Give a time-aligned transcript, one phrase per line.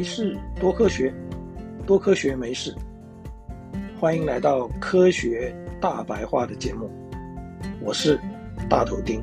[0.00, 1.12] 没事多科学，
[1.86, 2.74] 多科学没事。
[3.98, 6.90] 欢迎来到科学大白话的节目，
[7.82, 8.18] 我是
[8.66, 9.22] 大头丁。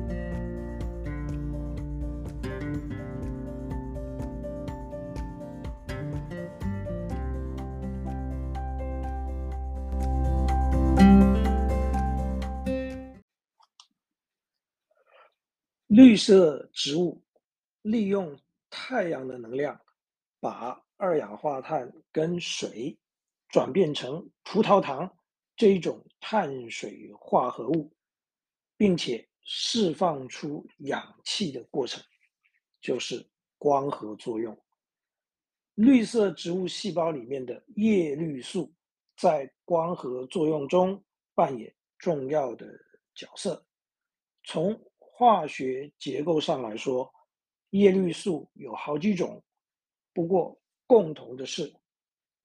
[15.88, 17.20] 绿色植物
[17.82, 18.38] 利用
[18.70, 19.76] 太阳的能量，
[20.40, 22.98] 把二氧化碳跟水
[23.48, 25.10] 转变成葡萄糖
[25.56, 27.92] 这一种碳水化合物，
[28.76, 32.02] 并且释放出氧气的过程，
[32.80, 34.56] 就是光合作用。
[35.74, 38.72] 绿色植物细胞里面的叶绿素
[39.16, 41.02] 在光合作用中
[41.34, 42.66] 扮演重要的
[43.14, 43.64] 角色。
[44.44, 47.12] 从化学结构上来说，
[47.70, 49.42] 叶绿素有好几种，
[50.12, 51.72] 不过共同的是，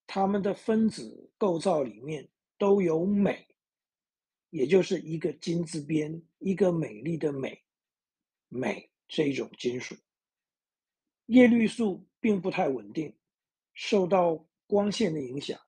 [0.05, 3.47] 它们的分子构造里面都有镁，
[4.49, 7.63] 也就是一个金字边，一个美丽的美，
[8.49, 9.95] 镁这种金属。
[11.27, 13.15] 叶绿素并不太稳定，
[13.73, 15.59] 受到光线的影响，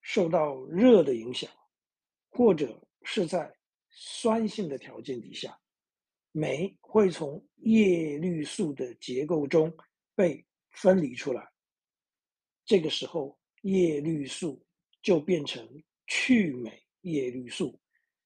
[0.00, 1.50] 受到热的影响，
[2.30, 3.54] 或者是在
[3.90, 5.56] 酸性的条件底下。
[6.32, 9.76] 镁会从叶绿素的结构中
[10.14, 10.44] 被
[10.80, 11.46] 分离出来，
[12.64, 14.64] 这个时候叶绿素
[15.02, 15.68] 就变成
[16.06, 17.78] 去镁叶绿素，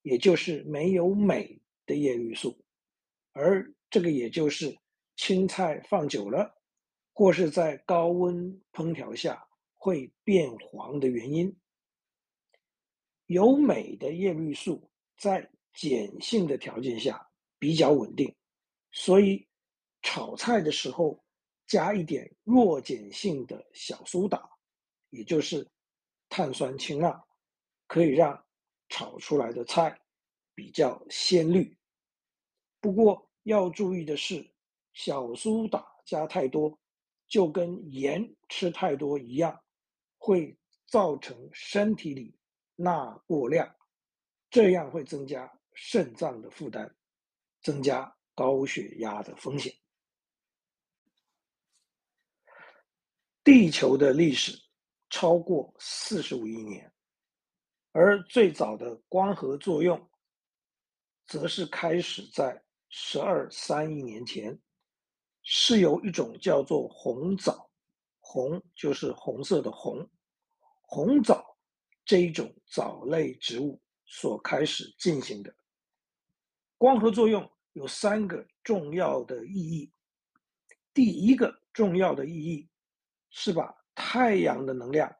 [0.03, 2.57] 也就是没有镁的叶绿素，
[3.33, 4.77] 而这个也就是
[5.17, 6.55] 青菜放久了
[7.13, 9.45] 或是在高温烹调下
[9.75, 11.53] 会变黄的原因。
[13.27, 15.41] 有镁的叶绿素在
[15.73, 17.29] 碱性的条件下，
[17.59, 18.33] 比较稳定，
[18.93, 19.45] 所以
[20.03, 21.24] 炒菜的时候
[21.67, 24.49] 加一点弱碱性的小苏打，
[25.11, 25.69] 也就是
[26.29, 27.25] 碳酸氢钠，
[27.87, 28.45] 可以让
[28.89, 29.99] 炒出来的菜
[30.55, 31.77] 比较鲜绿。
[32.81, 34.49] 不过要注意的是，
[34.93, 36.79] 小苏打加太多，
[37.27, 39.63] 就跟盐吃太多一样，
[40.19, 42.39] 会造成身体里
[42.77, 43.75] 钠过量，
[44.51, 46.95] 这样会增加肾脏的负担。
[47.63, 49.73] 增加高血压的风险。
[53.45, 54.59] 地球的历史
[55.11, 56.91] 超过四十五亿年，
[57.93, 60.11] 而最早的光合作用，
[61.27, 64.59] 则是开始在十二三亿年前，
[65.43, 67.71] 是由一种叫做红藻，
[68.19, 70.09] 红就是红色的红，
[70.81, 71.45] 红藻
[72.03, 75.55] 这一种藻类植物所开始进行的
[76.79, 77.49] 光合作用。
[77.75, 79.93] 有三个重要的意义。
[80.95, 82.69] 第一个重要的意义
[83.37, 85.13] 是把太阳的能量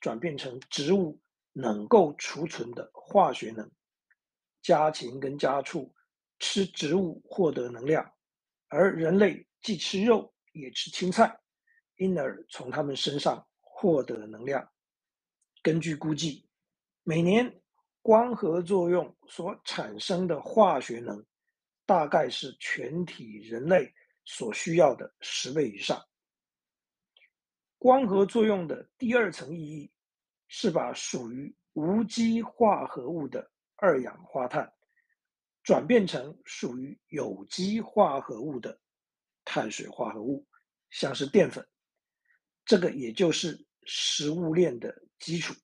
[0.00, 1.16] 转变成植物
[1.52, 3.70] 能够储存的化学能。
[4.60, 5.94] 家禽跟家畜
[6.40, 8.12] 吃植物获得能量，
[8.68, 11.40] 而人类既吃肉也吃青菜，
[11.96, 14.68] 因而从它们身上获得能量。
[15.62, 16.46] 根据估计，
[17.04, 17.62] 每年
[18.02, 21.24] 光合作用所产生的化学能。
[21.86, 23.92] 大概是全体人类
[24.24, 26.00] 所需要的十倍以上。
[27.80, 29.90] 光合作用的第二层意义
[30.48, 34.70] 是把属于无机化合物的二氧化碳
[35.62, 38.78] 转变成属于有机化合物的
[39.46, 40.46] 碳水化合物，
[40.90, 41.66] 像是淀粉。
[42.66, 45.54] 这个也就是食物链的基础。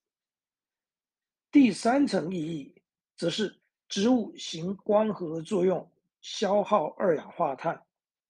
[1.53, 2.75] 第三层意义
[3.15, 5.93] 则是植物行光合作用。
[6.23, 7.81] 消耗二氧化碳，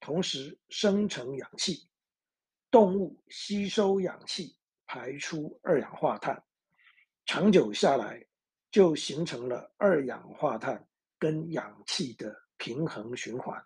[0.00, 1.88] 同时生成氧气；
[2.71, 4.56] 动物吸收氧气，
[4.87, 6.42] 排出二氧化碳。
[7.24, 8.24] 长久下来，
[8.71, 10.86] 就形成了二氧化碳
[11.18, 13.60] 跟氧气的平衡循环。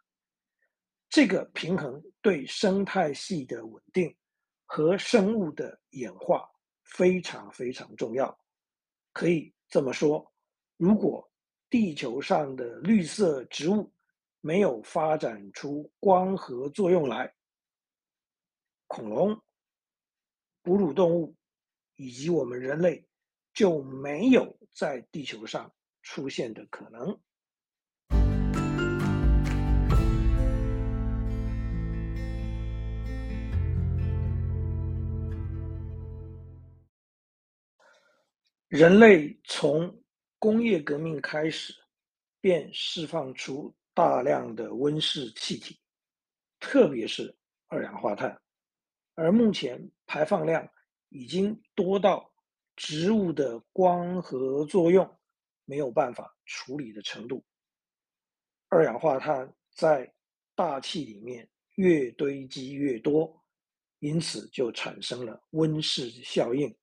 [1.08, 4.14] 这个平衡对生态系的稳定
[4.64, 6.48] 和生物的演化
[6.84, 8.38] 非常非常重要。
[9.12, 10.32] 可以这么说，
[10.76, 11.28] 如果
[11.68, 13.92] 地球上的绿色植物，
[14.40, 17.30] 没有发展出光合作用来，
[18.92, 19.40] 恐龙、
[20.64, 21.36] 哺乳动物
[21.94, 23.06] 以及我们人类
[23.54, 25.72] 就没有在地球上
[26.02, 27.20] 出现的可能。
[38.66, 40.02] 人类从
[40.40, 41.72] 工业革命开始，
[42.40, 43.72] 便释放出。
[43.92, 45.78] 大量的温室气体，
[46.58, 47.36] 特别是
[47.66, 48.40] 二氧化碳，
[49.20, 50.66] 而目前排放量
[51.10, 52.32] 已经多到
[52.74, 55.06] 植物的光合作用
[55.66, 57.44] 没有办法处理的程度。
[58.70, 60.10] 二氧化碳在
[60.54, 63.30] 大气里面越堆积越多，
[63.98, 66.74] 因此就产生了温室效应，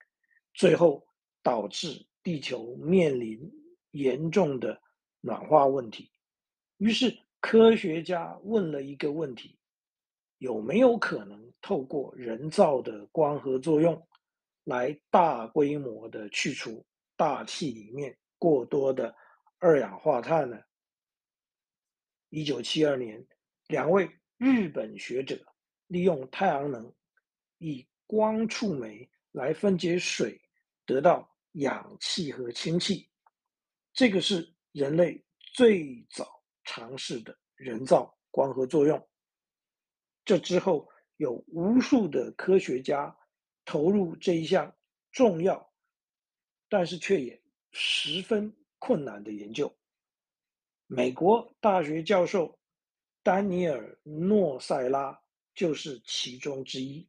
[0.54, 1.04] 最后
[1.42, 3.52] 导致地球面临
[3.94, 4.80] 严重的
[5.22, 6.12] 暖化问题。
[6.78, 9.58] 于是科学家问了一个问题：
[10.38, 14.08] 有没有可能透过人造的光合作用，
[14.64, 16.86] 来大规模的去除
[17.16, 19.16] 大气里面过多的
[19.60, 20.60] 二氧化碳呢？
[22.30, 23.26] 一九七二年，
[23.68, 25.44] 两位日本学者
[25.88, 26.94] 利用太阳能，
[27.58, 30.40] 以光触媒来分解水，
[30.86, 33.10] 得到氧气和氢气。
[33.94, 35.20] 这个是人类
[35.54, 39.10] 最早尝试的人造光合作用。
[40.28, 40.86] 这之后，
[41.16, 43.16] 有无数的科学家
[43.64, 44.76] 投入这一项
[45.10, 45.72] 重要，
[46.68, 47.42] 但是却也
[47.72, 49.74] 十分困难的研究。
[50.86, 52.60] 美国大学教授
[53.24, 55.18] 丹尼尔诺塞拉
[55.56, 57.08] 就是其中之一。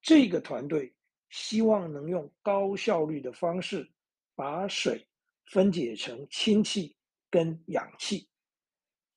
[0.00, 0.94] 这个团队
[1.30, 3.90] 希望能用高效率的方式
[4.36, 5.04] 把水
[5.46, 6.96] 分解成氢气
[7.28, 8.28] 跟氧气。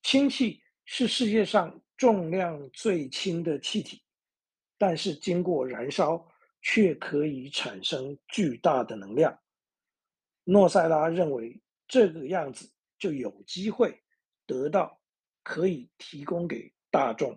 [0.01, 4.01] 氢气是世界上重量最轻的气体，
[4.75, 6.27] 但是经过燃烧
[6.63, 9.39] 却可以产生巨大的能量。
[10.45, 12.68] 诺塞拉认为这个样子。
[13.01, 14.00] 就有机会
[14.45, 15.01] 得到
[15.42, 17.36] 可以提供给大众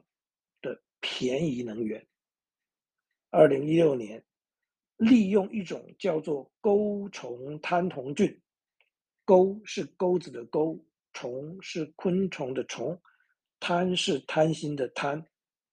[0.61, 2.07] 的便宜能源。
[3.31, 4.23] 二零一六年，
[4.99, 8.39] 利用一种叫做钩虫滩铜菌，
[9.25, 10.79] 钩是钩子的钩，
[11.15, 13.01] 虫是昆虫的虫，
[13.67, 15.25] 贪是贪心的贪，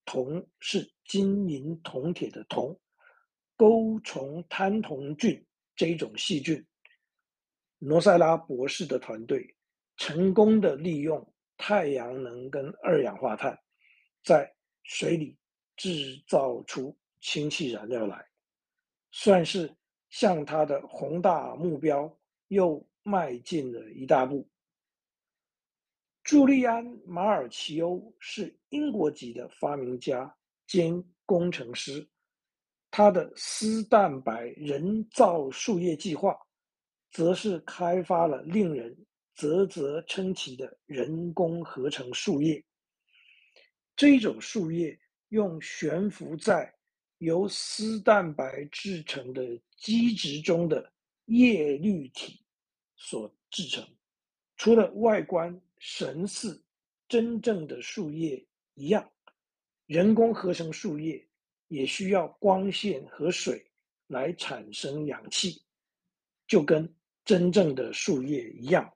[0.06, 2.80] 铜是金银铜铁的铜。
[3.58, 5.46] 钩虫贪铜菌
[5.76, 6.66] 这种细菌，
[7.80, 9.46] 罗塞拉博士的团队。
[9.98, 13.60] 成功的利用太阳能跟二氧化碳，
[14.24, 14.50] 在
[14.84, 15.38] 水里
[15.76, 18.26] 制造出氢气燃料来，
[19.12, 19.70] 算是
[20.10, 22.18] 向他的宏大目标
[22.48, 24.50] 又迈进了一大步。
[26.32, 30.34] 朱利安·马尔奇欧是英国籍的发明家
[30.66, 32.08] 兼工程师，
[32.90, 36.34] 他的丝蛋白人造树叶计划，
[37.12, 38.98] 则是开发了令人
[39.36, 42.64] 啧啧称奇的人工合成树叶，
[43.94, 44.98] 这种树叶
[45.32, 46.74] 用悬浮在
[47.18, 50.94] 由丝蛋白制成的基质中的
[51.26, 52.42] 叶绿体
[52.96, 53.86] 所制成。
[54.56, 56.64] 除了外观神似
[57.08, 58.46] 真正的树叶
[58.76, 59.12] 一样，
[59.88, 61.28] 人工合成树叶
[61.70, 63.66] 也需要光线和水
[64.06, 65.64] 来产生氧气，
[66.48, 66.88] 就跟
[67.26, 68.94] 真正的树叶一样。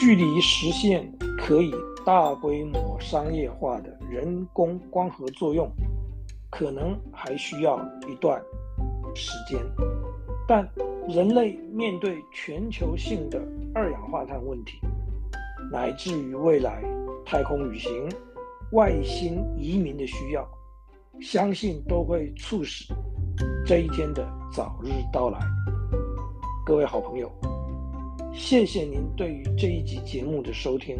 [0.00, 1.72] 距离实现可以
[2.06, 5.68] 大规模商业化的人工光合作用，
[6.50, 7.78] 可能还需要
[8.08, 8.42] 一段
[9.14, 9.60] 时间。
[10.46, 10.68] 但
[11.08, 13.40] 人类面对全球性的
[13.74, 14.78] 二氧化碳问题，
[15.70, 16.82] 乃至于未来
[17.24, 18.08] 太空旅行、
[18.72, 20.48] 外星移民的需要，
[21.20, 22.92] 相信都会促使
[23.66, 25.38] 这一天的早日到来。
[26.64, 27.30] 各位好朋友。
[28.34, 30.96] 谢谢您对于这一集节目的收听。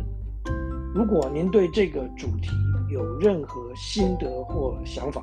[0.94, 2.48] 如果您对这个主题
[2.90, 5.22] 有任何心得或想法，